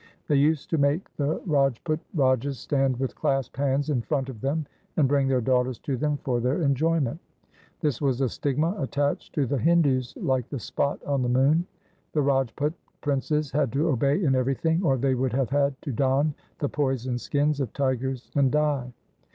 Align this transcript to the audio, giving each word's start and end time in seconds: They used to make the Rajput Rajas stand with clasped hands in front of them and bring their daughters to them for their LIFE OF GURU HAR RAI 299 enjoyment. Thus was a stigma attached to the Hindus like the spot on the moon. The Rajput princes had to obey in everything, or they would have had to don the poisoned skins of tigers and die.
They 0.27 0.35
used 0.35 0.71
to 0.71 0.79
make 0.79 1.15
the 1.17 1.39
Rajput 1.45 1.99
Rajas 2.15 2.57
stand 2.57 2.97
with 2.97 3.13
clasped 3.13 3.57
hands 3.57 3.91
in 3.91 4.01
front 4.01 4.29
of 4.29 4.41
them 4.41 4.65
and 4.97 5.07
bring 5.07 5.27
their 5.27 5.41
daughters 5.41 5.77
to 5.77 5.95
them 5.95 6.17
for 6.23 6.39
their 6.39 6.57
LIFE 6.57 6.71
OF 6.71 6.73
GURU 6.73 6.87
HAR 6.89 6.93
RAI 6.95 6.99
299 7.01 7.11
enjoyment. 7.11 7.19
Thus 7.81 8.01
was 8.01 8.21
a 8.21 8.27
stigma 8.33 8.75
attached 8.79 9.35
to 9.35 9.45
the 9.45 9.59
Hindus 9.59 10.15
like 10.19 10.49
the 10.49 10.57
spot 10.57 11.03
on 11.05 11.21
the 11.21 11.29
moon. 11.29 11.67
The 12.13 12.23
Rajput 12.23 12.73
princes 13.01 13.51
had 13.51 13.71
to 13.73 13.89
obey 13.89 14.23
in 14.23 14.33
everything, 14.33 14.81
or 14.83 14.97
they 14.97 15.13
would 15.13 15.33
have 15.33 15.51
had 15.51 15.79
to 15.83 15.91
don 15.91 16.33
the 16.57 16.67
poisoned 16.69 17.21
skins 17.21 17.59
of 17.59 17.71
tigers 17.73 18.31
and 18.35 18.51
die. 18.51 18.91